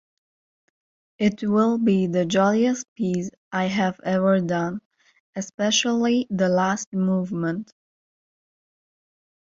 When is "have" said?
3.65-3.99